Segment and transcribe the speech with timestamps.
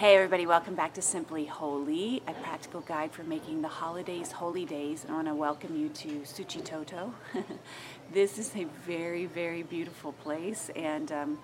[0.00, 4.64] Hey, everybody, welcome back to Simply Holy, a practical guide for making the holidays holy
[4.64, 5.04] days.
[5.04, 7.12] And I want to welcome you to Suchitoto.
[8.10, 11.38] this is a very, very beautiful place, and um,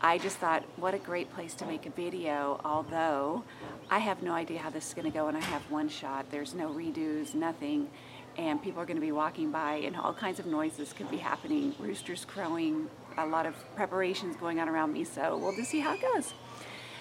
[0.00, 3.44] I just thought, what a great place to make a video, although
[3.90, 6.30] I have no idea how this is going to go, and I have one shot.
[6.30, 7.90] There's no redos, nothing,
[8.38, 11.18] and people are going to be walking by, and all kinds of noises could be
[11.18, 12.88] happening roosters crowing,
[13.18, 16.32] a lot of preparations going on around me, so we'll just see how it goes.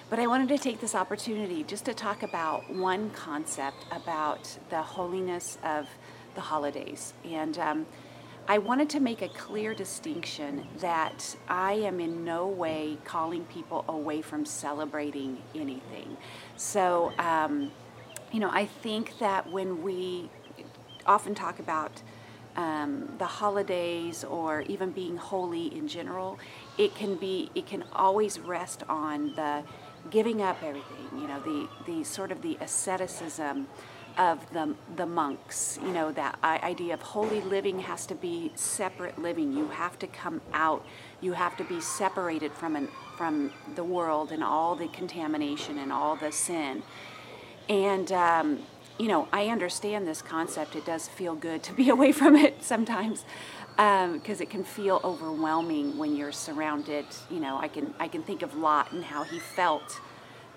[0.09, 4.81] But I wanted to take this opportunity just to talk about one concept about the
[4.81, 5.87] holiness of
[6.33, 7.13] the holidays.
[7.23, 7.85] And um,
[8.47, 13.85] I wanted to make a clear distinction that I am in no way calling people
[13.87, 16.17] away from celebrating anything.
[16.57, 17.71] So, um,
[18.31, 20.31] you know, I think that when we
[21.05, 22.01] often talk about
[22.55, 26.39] um, the holidays or even being holy in general,
[26.79, 29.63] it can be, it can always rest on the
[30.09, 33.67] giving up everything, you know, the, the sort of the asceticism
[34.17, 39.17] of the, the monks, you know, that idea of holy living has to be separate
[39.17, 39.53] living.
[39.53, 40.85] You have to come out,
[41.21, 45.91] you have to be separated from, an, from the world and all the contamination and
[45.91, 46.83] all the sin.
[47.69, 48.59] And, um,
[48.99, 50.75] you know, I understand this concept.
[50.75, 53.23] It does feel good to be away from it sometimes
[53.75, 57.05] because um, it can feel overwhelming when you're surrounded.
[57.31, 60.01] You know, I can I can think of Lot and how he felt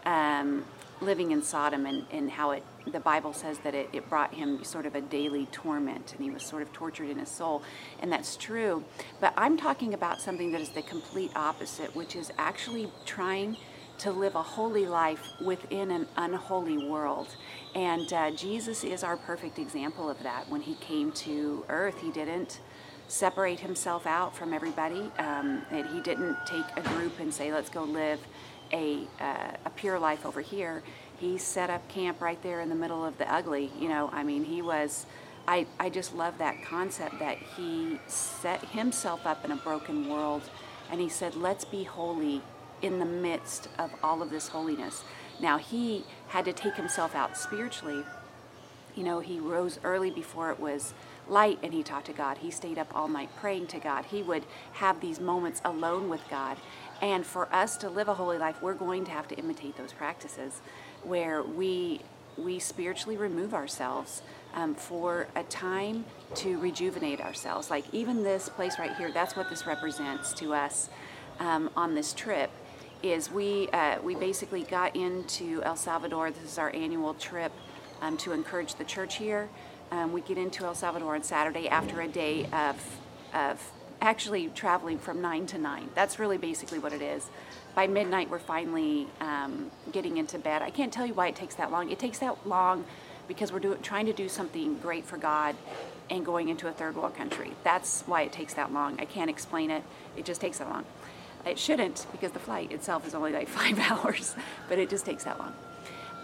[0.04, 0.64] um,
[1.00, 4.64] living in Sodom and, and how it the Bible says that it, it brought him
[4.64, 7.62] sort of a daily torment and he was sort of tortured in his soul.
[8.00, 8.82] And that's true.
[9.20, 13.56] But I'm talking about something that is the complete opposite, which is actually trying
[14.02, 17.28] to live a holy life within an unholy world.
[17.76, 20.48] And uh, Jesus is our perfect example of that.
[20.48, 22.60] When he came to earth, he didn't
[23.06, 25.08] separate himself out from everybody.
[25.18, 28.18] Um, and he didn't take a group and say, let's go live
[28.72, 30.82] a, uh, a pure life over here.
[31.18, 33.70] He set up camp right there in the middle of the ugly.
[33.78, 35.06] You know, I mean, he was.
[35.46, 40.42] I, I just love that concept that he set himself up in a broken world
[40.88, 42.42] and he said, let's be holy
[42.82, 45.04] in the midst of all of this holiness.
[45.40, 48.04] Now, he had to take himself out spiritually.
[48.94, 50.92] You know, he rose early before it was
[51.28, 52.38] light and he talked to God.
[52.38, 54.06] He stayed up all night praying to God.
[54.06, 54.44] He would
[54.74, 56.58] have these moments alone with God.
[57.00, 59.92] And for us to live a holy life, we're going to have to imitate those
[59.92, 60.60] practices
[61.02, 62.00] where we
[62.38, 64.22] we spiritually remove ourselves
[64.54, 66.04] um, for a time
[66.34, 67.70] to rejuvenate ourselves.
[67.70, 70.88] Like even this place right here, that's what this represents to us
[71.40, 72.50] um, on this trip.
[73.02, 76.30] Is we uh, we basically got into El Salvador.
[76.30, 77.52] This is our annual trip
[78.00, 79.48] um, to encourage the church here.
[79.92, 82.98] Um, we get into El Salvador on Saturday after a day of,
[83.34, 83.62] of
[84.00, 85.90] actually traveling from 9 to 9.
[85.94, 87.28] That's really basically what it is.
[87.74, 90.62] By midnight, we're finally um, getting into bed.
[90.62, 91.90] I can't tell you why it takes that long.
[91.90, 92.86] It takes that long
[93.28, 95.56] because we're do, trying to do something great for God
[96.08, 97.52] and going into a third world country.
[97.62, 98.98] That's why it takes that long.
[98.98, 99.82] I can't explain it.
[100.16, 100.86] It just takes that long.
[101.44, 104.34] It shouldn't because the flight itself is only like five hours,
[104.68, 105.54] but it just takes that long.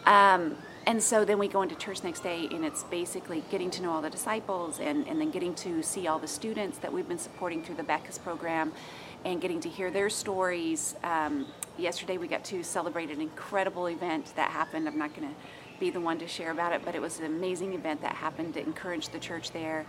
[0.06, 0.56] Um,
[0.86, 3.92] and so then we go into church next day and it's basically getting to know
[3.92, 7.18] all the disciples and, and then getting to see all the students that we've been
[7.18, 8.72] supporting through the Becas program
[9.24, 10.94] and getting to hear their stories.
[11.04, 11.46] Um,
[11.76, 14.88] yesterday we got to celebrate an incredible event that happened.
[14.88, 15.34] I'm not going to
[15.78, 18.54] be the one to share about it, but it was an amazing event that happened
[18.54, 19.84] to encourage the church there.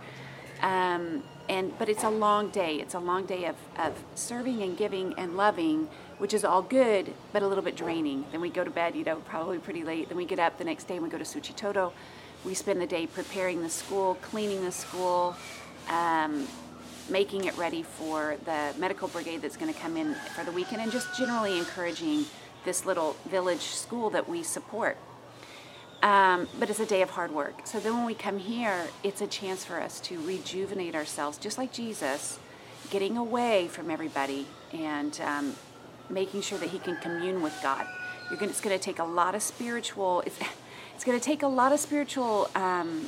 [0.62, 2.76] Um, and but it's a long day.
[2.76, 5.88] It's a long day of, of serving and giving and loving,
[6.18, 8.24] which is all good, but a little bit draining.
[8.30, 10.08] Then we go to bed, you know, probably pretty late.
[10.08, 11.92] Then we get up the next day and we go to Suchitoto.
[12.44, 15.34] We spend the day preparing the school, cleaning the school,
[15.88, 16.46] um,
[17.10, 20.80] making it ready for the medical brigade that's going to come in for the weekend,
[20.80, 22.24] and just generally encouraging
[22.64, 24.96] this little village school that we support.
[26.02, 27.66] Um, but it's a day of hard work.
[27.66, 31.58] So then when we come here, it's a chance for us to rejuvenate ourselves, just
[31.58, 32.38] like Jesus,
[32.88, 35.54] getting away from everybody and um,
[36.08, 37.86] making sure that He can commune with God.
[38.30, 40.22] Gonna, it's going to take a lot of spiritual.
[40.24, 40.38] It's,
[40.94, 43.06] it's going to take a lot of spiritual um,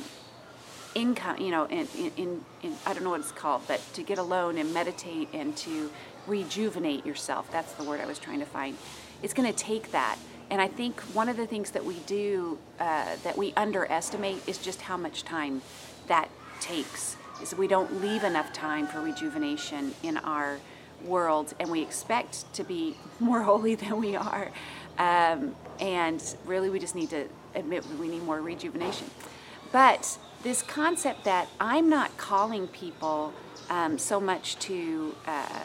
[0.93, 1.37] income.
[1.39, 1.87] You know, in,
[2.17, 5.55] in, in I don't know what it's called, but to get alone and meditate and
[5.57, 5.89] to
[6.27, 7.51] rejuvenate yourself.
[7.51, 8.77] That's the word I was trying to find.
[9.21, 10.17] It's going to take that.
[10.53, 14.59] And I think one of the things that we do uh, that we underestimate is
[14.59, 15.63] just how much time
[16.05, 16.29] that
[16.59, 17.17] takes.
[17.41, 20.59] Is we don't leave enough time for rejuvenation in our
[21.05, 24.51] world, and we expect to be more holy than we are.
[24.99, 29.09] Um, and really, we just need to admit we need more rejuvenation.
[29.71, 33.33] But this concept that I'm not calling people
[33.71, 35.63] um, so much to uh,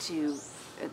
[0.00, 0.36] to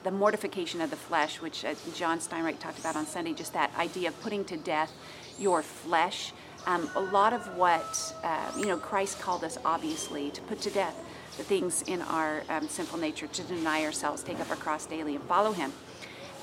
[0.03, 3.71] the mortification of the flesh, which uh, John Steinreich talked about on Sunday, just that
[3.77, 4.91] idea of putting to death
[5.39, 6.31] your flesh.
[6.65, 10.69] Um, a lot of what uh, you know Christ called us obviously to put to
[10.69, 10.95] death
[11.37, 15.15] the things in our um, sinful nature, to deny ourselves, take up our cross daily,
[15.15, 15.73] and follow Him.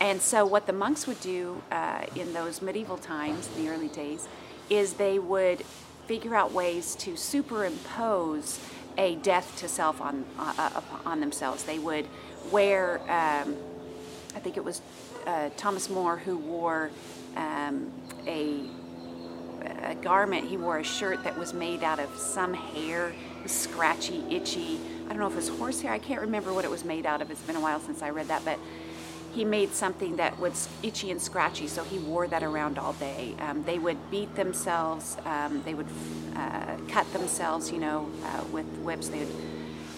[0.01, 3.89] And so, what the monks would do uh, in those medieval times, in the early
[3.89, 4.27] days,
[4.69, 5.63] is they would
[6.07, 8.59] figure out ways to superimpose
[8.99, 11.65] a death to self on uh, uh on themselves.
[11.65, 12.07] They would
[12.51, 13.57] wear, um,
[14.35, 14.81] I think it was
[15.27, 16.91] uh, Thomas More who wore
[17.37, 17.91] um,
[18.27, 18.65] a
[19.85, 20.49] a garment.
[20.49, 23.13] He wore a shirt that was made out of some hair,
[23.47, 24.81] scratchy, itchy.
[25.05, 25.93] I don't know if it was horsehair.
[25.93, 27.31] I can't remember what it was made out of.
[27.31, 28.59] It's been a while since I read that, but
[29.33, 33.35] he made something that was itchy and scratchy, so he wore that around all day.
[33.41, 35.87] Um, they would beat themselves, um, they would
[36.35, 39.09] uh, cut themselves, you know, uh, with whips.
[39.09, 39.35] They would,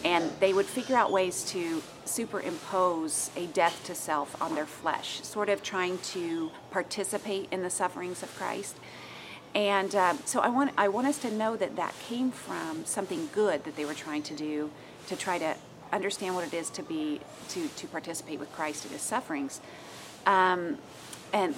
[0.04, 5.22] and they would figure out ways to superimpose a death to self on their flesh,
[5.22, 8.76] sort of trying to participate in the sufferings of Christ.
[9.54, 13.28] And uh, so I want I want us to know that that came from something
[13.32, 14.70] good that they were trying to do
[15.08, 15.54] to try to
[15.92, 17.20] understand what it is to be
[17.50, 19.60] to to participate with Christ in His sufferings.
[20.26, 20.78] Um,
[21.32, 21.54] and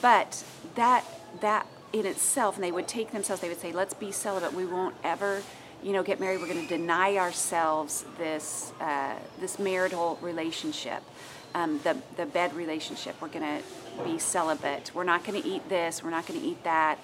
[0.00, 0.44] but
[0.76, 1.04] that
[1.40, 3.42] that in itself, and they would take themselves.
[3.42, 4.54] They would say, "Let's be celibate.
[4.54, 5.42] We won't ever."
[5.82, 6.40] You know, get married.
[6.40, 11.02] We're going to deny ourselves this uh, this marital relationship,
[11.54, 13.20] um, the the bed relationship.
[13.20, 14.90] We're going to be celibate.
[14.94, 16.02] We're not going to eat this.
[16.02, 16.98] We're not going to eat that.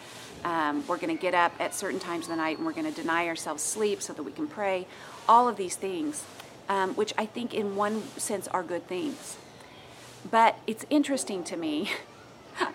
[0.45, 2.93] Um, we're going to get up at certain times of the night and we're going
[2.93, 4.87] to deny ourselves sleep so that we can pray.
[5.29, 6.25] All of these things,
[6.69, 9.37] um, which I think in one sense are good things.
[10.31, 11.91] But it's interesting to me,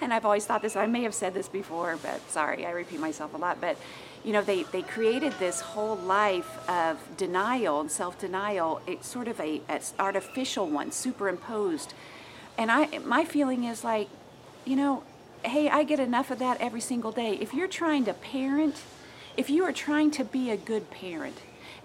[0.01, 2.99] and I've always thought this, I may have said this before, but sorry, I repeat
[2.99, 3.59] myself a lot.
[3.61, 3.77] But,
[4.23, 8.81] you know, they, they created this whole life of denial and self denial.
[8.87, 11.93] It's sort of a, a artificial one, superimposed.
[12.57, 14.07] And I, my feeling is like,
[14.65, 15.03] you know,
[15.43, 17.33] hey, I get enough of that every single day.
[17.35, 18.81] If you're trying to parent,
[19.35, 21.37] if you are trying to be a good parent,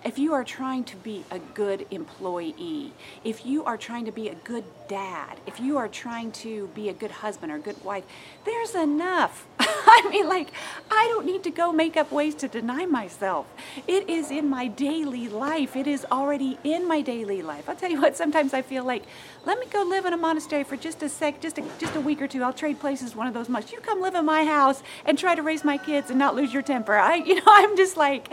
[0.08, 2.94] if you are trying to be a good employee,
[3.24, 6.88] if you are trying to be a good dad, if you are trying to be
[6.88, 8.04] a good husband or a good wife,
[8.46, 9.46] there's enough.
[9.60, 10.48] I mean, like,
[10.90, 13.46] I don't need to go make up ways to deny myself.
[13.86, 15.76] It is in my daily life.
[15.76, 17.68] It is already in my daily life.
[17.68, 19.02] I'll tell you what, sometimes I feel like,
[19.44, 22.00] let me go live in a monastery for just a sec, just a, just a
[22.00, 22.42] week or two.
[22.42, 23.72] I'll trade places one of those months.
[23.72, 26.54] You come live in my house and try to raise my kids and not lose
[26.54, 26.94] your temper.
[26.94, 28.32] I, you know, I'm just like,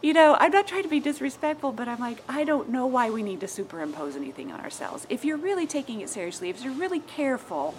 [0.00, 3.10] you know, I'm not trying to be disrespectful, but I'm like, I don't know why
[3.10, 5.06] we need to superimpose anything on ourselves.
[5.10, 7.74] If you're really taking it seriously, if you're really careful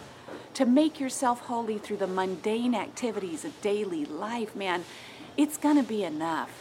[0.56, 4.84] to make yourself holy through the mundane activities of daily life, man,
[5.38, 6.52] it's going to be enough.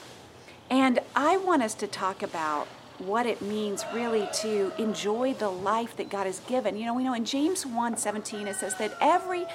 [0.71, 2.69] And I want us to talk about
[2.99, 6.77] what it means really to enjoy the life that God has given.
[6.77, 9.47] You know, we know in James 1 17, it says that every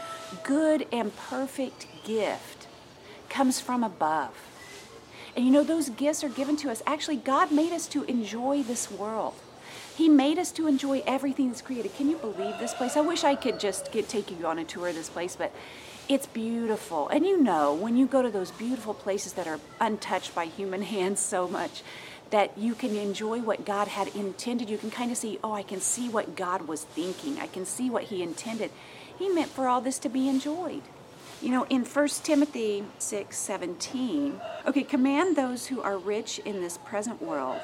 [0.43, 2.67] good and perfect gift
[3.29, 4.52] comes from above
[5.35, 6.83] and you know, those gifts are given to us.
[6.85, 9.33] Actually, God made us to enjoy this world.
[9.95, 11.95] He made us to enjoy everything that's created.
[11.95, 12.97] Can you believe this place?
[12.97, 15.51] I wish I could just get take you on a tour of this place, but
[16.09, 17.07] it's beautiful.
[17.09, 20.81] And you know, when you go to those beautiful places that are untouched by human
[20.95, 21.83] hands so much,
[22.33, 24.67] that you can enjoy what God had intended.
[24.67, 27.37] You can kind of see, oh, I can see what God was thinking.
[27.37, 28.71] I can see what He intended.
[29.19, 30.81] He meant for all this to be enjoyed.
[31.43, 36.77] You know, in 1 Timothy 6 17, okay, command those who are rich in this
[36.77, 37.59] present world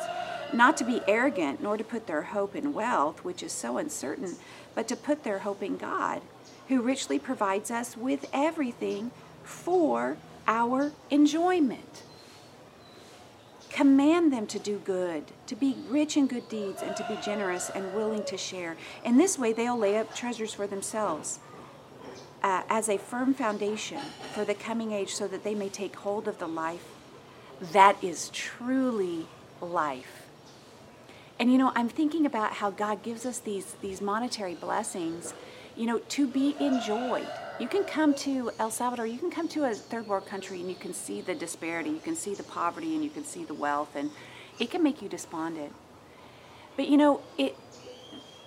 [0.52, 4.36] not to be arrogant, nor to put their hope in wealth, which is so uncertain,
[4.76, 6.22] but to put their hope in God,
[6.68, 9.12] who richly provides us with everything
[9.44, 12.04] for our enjoyment.
[13.70, 17.70] Command them to do good, to be rich in good deeds, and to be generous
[17.70, 18.76] and willing to share.
[19.06, 21.40] In this way, they'll lay up treasures for themselves
[22.44, 24.02] uh, as a firm foundation
[24.34, 26.86] for the coming age so that they may take hold of the life
[27.74, 29.28] that is truly
[29.62, 30.28] life.
[31.40, 35.34] And you know, I'm thinking about how God gives us these these monetary blessings,
[35.76, 37.28] you know, to be enjoyed.
[37.60, 40.70] You can come to El Salvador, you can come to a third world country and
[40.70, 43.54] you can see the disparity, you can see the poverty and you can see the
[43.54, 44.12] wealth and
[44.60, 45.74] it can make you despondent.
[46.76, 47.56] But you know, it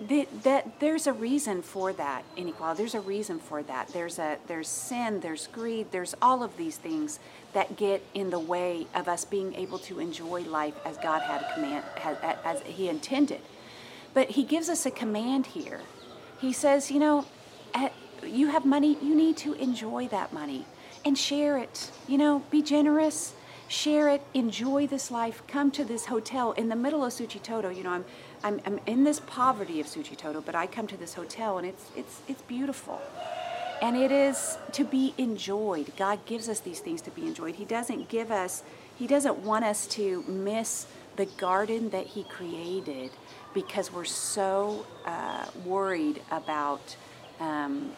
[0.07, 2.77] that there's a reason for that inequality.
[2.77, 3.89] There's a reason for that.
[3.89, 5.19] There's a there's sin.
[5.19, 5.91] There's greed.
[5.91, 7.19] There's all of these things
[7.53, 11.49] that get in the way of us being able to enjoy life as God had
[11.53, 13.41] command as, as He intended.
[14.13, 15.81] But He gives us a command here.
[16.39, 17.25] He says, you know,
[17.73, 17.93] at,
[18.25, 18.97] you have money.
[19.01, 20.65] You need to enjoy that money
[21.05, 21.91] and share it.
[22.07, 23.33] You know, be generous
[23.73, 27.75] share it, enjoy this life, come to this hotel in the middle of Suchitoto.
[27.75, 28.05] You know, I'm
[28.43, 31.85] I'm, I'm in this poverty of Suchitoto, but I come to this hotel and it's
[31.95, 33.01] it's it's beautiful.
[33.81, 35.91] And it is to be enjoyed.
[35.97, 37.55] God gives us these things to be enjoyed.
[37.55, 38.63] He doesn't give us
[38.97, 40.85] he doesn't want us to miss
[41.15, 43.11] the garden that he created
[43.53, 46.95] because we're so uh, worried about
[47.39, 47.91] um,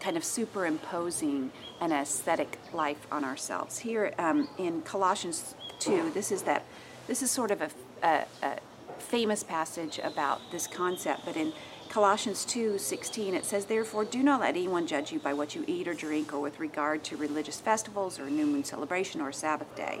[0.00, 1.50] kind of superimposing
[1.80, 3.78] an ascetic life on ourselves.
[3.78, 6.64] Here um, in Colossians 2, this is that
[7.06, 7.70] this is sort of a,
[8.02, 8.58] a, a
[9.02, 11.52] famous passage about this concept, but in
[11.88, 15.88] Colossians 2:16 it says therefore do not let anyone judge you by what you eat
[15.88, 20.00] or drink or with regard to religious festivals or new moon celebration or Sabbath day.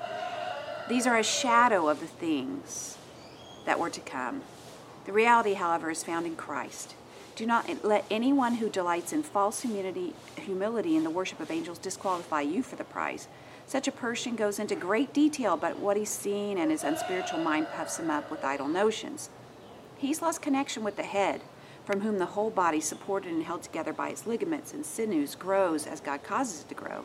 [0.88, 2.98] These are a shadow of the things
[3.64, 4.42] that were to come.
[5.06, 6.94] The reality, however, is found in Christ.
[7.36, 11.78] Do not let anyone who delights in false humility, humility in the worship of angels
[11.78, 13.28] disqualify you for the prize.
[13.68, 17.66] Such a person goes into great detail about what he's seen, and his unspiritual mind
[17.68, 19.28] puffs him up with idle notions.
[19.98, 21.42] He's lost connection with the head,
[21.84, 25.86] from whom the whole body, supported and held together by its ligaments and sinews, grows
[25.86, 27.04] as God causes it to grow.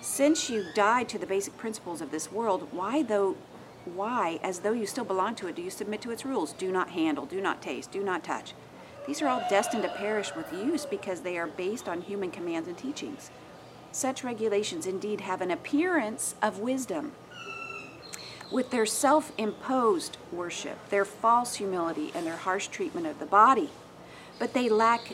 [0.00, 3.36] Since you died to the basic principles of this world, why though
[3.84, 6.52] why, as though you still belong to it, do you submit to its rules?
[6.54, 8.52] Do not handle, do not taste, do not touch.
[9.06, 12.66] These are all destined to perish with use because they are based on human commands
[12.66, 13.30] and teachings.
[13.92, 17.12] Such regulations indeed have an appearance of wisdom.
[18.50, 23.70] With their self imposed worship, their false humility, and their harsh treatment of the body,
[24.38, 25.12] but they lack,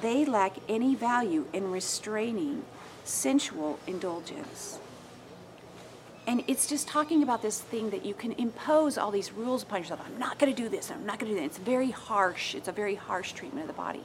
[0.00, 2.64] they lack any value in restraining
[3.04, 4.78] sensual indulgence.
[6.26, 9.80] And it's just talking about this thing that you can impose all these rules upon
[9.80, 10.00] yourself.
[10.06, 10.90] I'm not going to do this.
[10.90, 11.46] I'm not going to do that.
[11.46, 12.54] It's very harsh.
[12.54, 14.04] It's a very harsh treatment of the body.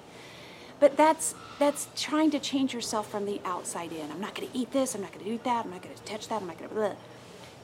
[0.80, 4.12] But that's that's trying to change yourself from the outside in.
[4.12, 4.94] I'm not going to eat this.
[4.94, 5.66] I'm not going to do that.
[5.66, 6.42] I'm not going to touch that.
[6.42, 6.96] I'm not going to.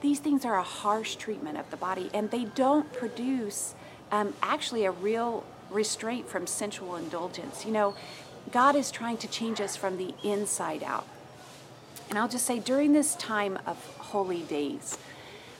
[0.01, 3.75] These things are a harsh treatment of the body, and they don't produce
[4.11, 7.65] um, actually a real restraint from sensual indulgence.
[7.65, 7.95] You know,
[8.51, 11.07] God is trying to change us from the inside out.
[12.09, 14.97] And I'll just say during this time of holy days,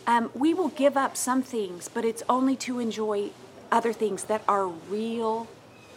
[0.06, 3.30] um, we will give up some things, but it's only to enjoy
[3.72, 5.48] other things that are real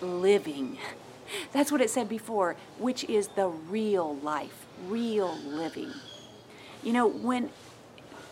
[0.01, 0.79] living.
[1.53, 5.93] That's what it said before, which is the real life, real living.
[6.83, 7.51] You know, when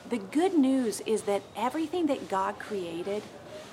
[0.08, 3.22] the good news is that everything that God created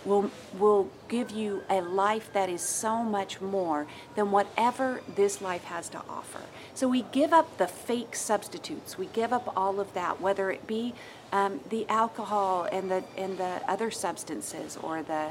[0.05, 3.85] will will give you a life that is so much more
[4.15, 6.41] than whatever this life has to offer.
[6.73, 8.97] So we give up the fake substitutes.
[8.97, 10.93] We give up all of that, whether it be
[11.31, 15.29] um, the alcohol and the and the other substances or the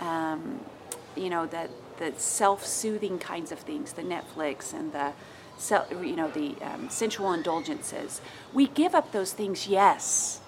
[0.00, 0.60] um,
[1.16, 1.68] you know the
[1.98, 5.12] the self-soothing kinds of things, the Netflix and the,
[6.04, 8.20] you know, the um, sensual indulgences.
[8.52, 10.40] We give up those things, yes,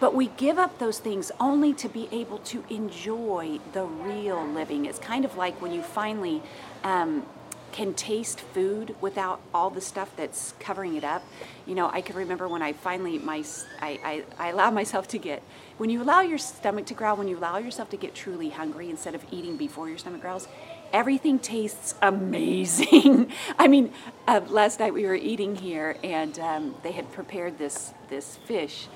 [0.00, 4.86] but we give up those things only to be able to enjoy the real living.
[4.86, 6.42] It's kind of like when you finally
[6.84, 7.26] um,
[7.72, 11.22] can taste food without all the stuff that's covering it up.
[11.66, 13.44] You know, I can remember when I finally my
[13.80, 15.42] I, I, I allow myself to get
[15.78, 18.90] when you allow your stomach to growl, when you allow yourself to get truly hungry
[18.90, 20.46] instead of eating before your stomach growls,
[20.92, 23.32] everything tastes amazing.
[23.58, 23.92] I mean,
[24.28, 28.88] uh, last night we were eating here and um, they had prepared this this fish,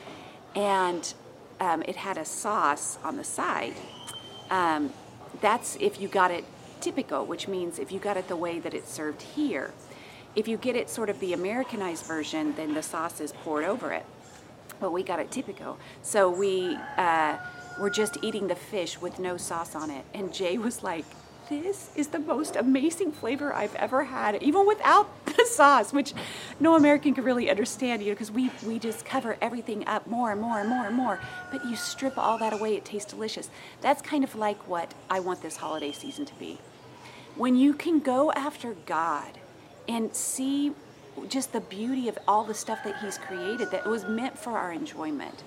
[0.55, 1.15] and
[1.61, 3.75] um, it had a sauce on the side.
[4.51, 4.93] Um,
[5.41, 6.45] that's if you got it
[6.85, 9.73] tipico, which means if you got it the way that it's served here.
[10.37, 13.93] If you get it sort of the Americanized version, then the sauce is poured over
[13.93, 14.05] it.
[14.81, 15.77] But we got it tipico.
[16.03, 17.37] So we uh,
[17.79, 20.05] were just eating the fish with no sauce on it.
[20.13, 21.05] And Jay was like,
[21.49, 26.15] this is the most amazing flavor I've ever had, even without the sauce, which
[26.59, 30.33] no American could really understand, you know, because we, we just cover everything up more
[30.33, 31.21] and more and more and more.
[31.53, 33.51] But you strip all that away, it tastes delicious.
[33.83, 36.59] That's kind of like what I want this holiday season to be
[37.37, 39.39] when you can go after God
[39.89, 40.73] and see
[41.29, 44.73] just the beauty of all the stuff that He's created that was meant for our
[44.73, 45.43] enjoyment.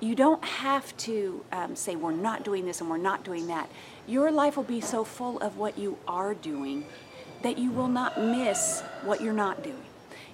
[0.00, 3.68] You don't have to um, say, we're not doing this and we're not doing that.
[4.06, 6.84] Your life will be so full of what you are doing
[7.42, 9.82] that you will not miss what you're not doing.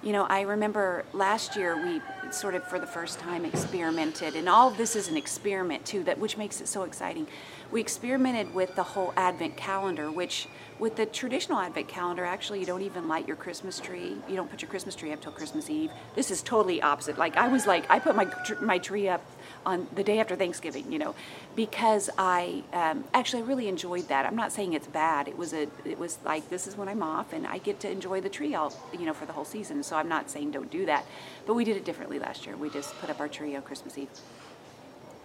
[0.02, 2.00] You know, I remember last year we
[2.32, 6.18] sort of for the first time experimented, and all this is an experiment too, that
[6.18, 7.26] which makes it so exciting.
[7.70, 10.48] We experimented with the whole Advent calendar, which
[10.80, 14.16] with the traditional Advent calendar, actually, you don't even light your Christmas tree.
[14.28, 15.90] You don't put your Christmas tree up till Christmas Eve.
[16.16, 17.16] This is totally opposite.
[17.16, 18.26] Like I was like, I put my
[18.60, 19.24] my tree up
[19.64, 21.14] on the day after Thanksgiving, you know,
[21.54, 24.26] because I um, actually really enjoyed that.
[24.26, 25.28] I'm not saying it's bad.
[25.28, 27.90] It was a it was like this is when I'm off and I get to
[27.90, 29.82] enjoy the tree all you know for the whole season.
[29.84, 31.04] So I'm not saying don't do that,
[31.46, 32.56] but we did it differently last year.
[32.56, 34.08] We just put up our tree on Christmas Eve.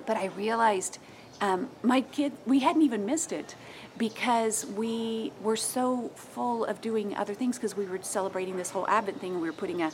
[0.06, 1.00] But I realized
[1.42, 3.56] um, my kid, we hadn't even missed it
[3.98, 8.88] because we were so full of doing other things because we were celebrating this whole
[8.88, 9.39] Advent thing.
[9.39, 9.92] We were putting a,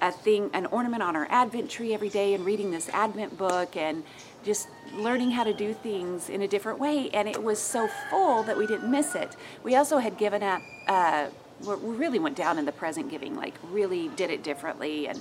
[0.00, 3.76] a thing, an ornament on our Advent tree every day and reading this Advent book
[3.76, 4.02] and
[4.44, 7.10] just learning how to do things in a different way.
[7.10, 9.36] And it was so full that we didn't miss it.
[9.62, 11.28] We also had given up, uh,
[11.60, 15.08] we really went down in the present giving, like really did it differently.
[15.08, 15.20] And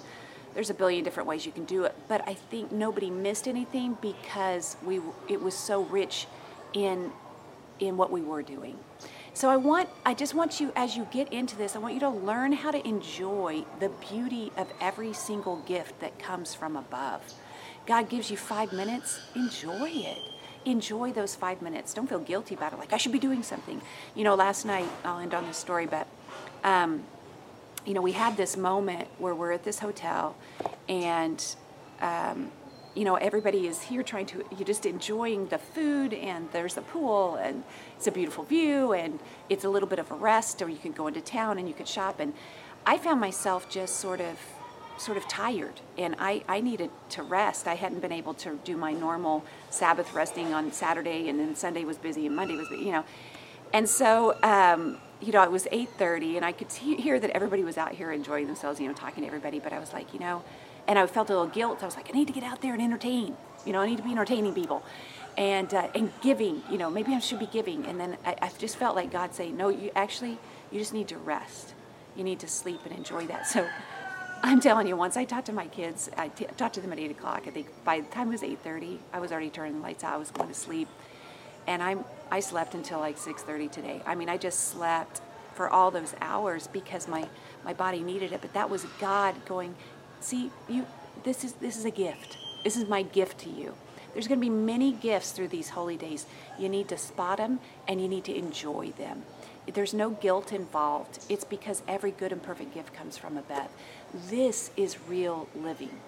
[0.57, 1.93] there's a billion different ways you can do it.
[2.07, 4.99] But I think nobody missed anything because we
[5.29, 6.25] it was so rich
[6.73, 7.11] in
[7.79, 8.75] in what we were doing.
[9.35, 11.99] So I want I just want you as you get into this, I want you
[11.99, 17.21] to learn how to enjoy the beauty of every single gift that comes from above.
[17.85, 20.17] God gives you 5 minutes, enjoy it.
[20.65, 21.93] Enjoy those 5 minutes.
[21.93, 23.79] Don't feel guilty about it like I should be doing something.
[24.15, 26.07] You know, last night I'll end on this story but
[26.63, 27.03] um,
[27.87, 30.35] you know, we had this moment where we're at this hotel
[30.89, 31.55] and
[32.01, 32.51] um,
[32.95, 36.81] you know, everybody is here trying to, you're just enjoying the food and there's a
[36.81, 37.63] pool and
[37.95, 40.91] it's a beautiful view and it's a little bit of a rest or you can
[40.91, 42.19] go into town and you can shop.
[42.19, 42.33] And
[42.85, 44.37] I found myself just sort of,
[44.97, 47.67] sort of tired and I, I needed to rest.
[47.67, 51.85] I hadn't been able to do my normal Sabbath resting on Saturday and then Sunday
[51.85, 53.05] was busy and Monday was, you know.
[53.71, 57.77] And so, um, you know, it was 8.30 and I could hear that everybody was
[57.77, 59.59] out here enjoying themselves, you know, talking to everybody.
[59.59, 60.43] But I was like, you know,
[60.87, 61.79] and I felt a little guilt.
[61.81, 63.35] I was like, I need to get out there and entertain.
[63.65, 64.83] You know, I need to be entertaining people,
[65.37, 66.63] and uh, and giving.
[66.71, 67.85] You know, maybe I should be giving.
[67.85, 70.37] And then I, I just felt like God saying, No, you actually,
[70.71, 71.73] you just need to rest.
[72.15, 73.47] You need to sleep and enjoy that.
[73.47, 73.67] So.
[74.43, 76.99] I'm telling you, once I talked to my kids, I t- talked to them at
[76.99, 77.45] eight o'clock.
[77.47, 80.03] I think by the time it was eight thirty, I was already turning the lights
[80.03, 80.13] out.
[80.13, 80.87] I was going to sleep,
[81.67, 84.01] and I'm I slept until like six thirty today.
[84.05, 85.21] I mean, I just slept
[85.53, 87.27] for all those hours because my
[87.63, 88.41] my body needed it.
[88.41, 89.75] But that was God going,
[90.19, 90.85] see you
[91.23, 92.37] this is this is a gift.
[92.63, 93.73] This is my gift to you.
[94.13, 96.25] There's going to be many gifts through these holy days.
[96.57, 99.21] You need to spot them and you need to enjoy them.
[99.71, 101.19] There's no guilt involved.
[101.29, 103.69] It's because every good and perfect gift comes from above.
[104.29, 105.99] This is real living.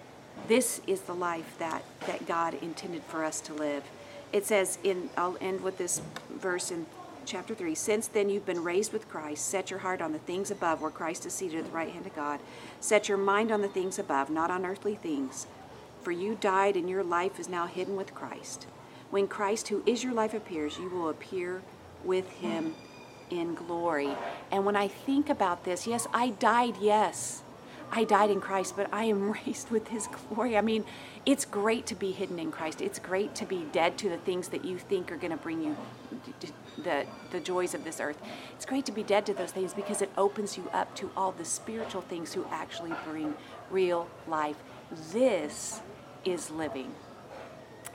[0.48, 3.84] This is the life that that god intended for us to live
[4.32, 6.00] it says in i'll end with this
[6.38, 6.86] verse in
[7.24, 10.50] chapter 3 Since then you've been raised with Christ, set your heart on the things
[10.50, 12.40] above where Christ is seated at the right hand of God.
[12.80, 15.46] Set your mind on the things above, not on earthly things.
[16.02, 18.66] For you died, and your life is now hidden with Christ.
[19.10, 21.62] When Christ, who is your life, appears, you will appear
[22.04, 22.74] with him
[23.28, 24.10] in glory.
[24.50, 27.42] And when I think about this, yes, I died, yes.
[27.92, 30.56] I died in Christ, but I am raised with his glory.
[30.56, 30.84] I mean,
[31.26, 32.80] it's great to be hidden in Christ.
[32.80, 35.62] It's great to be dead to the things that you think are going to bring
[35.62, 35.76] you
[36.82, 38.18] the, the joys of this earth.
[38.54, 41.32] It's great to be dead to those things because it opens you up to all
[41.32, 43.34] the spiritual things who actually bring
[43.70, 44.56] real life.
[45.12, 45.80] This
[46.24, 46.92] is living.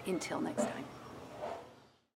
[0.05, 0.94] Until next time.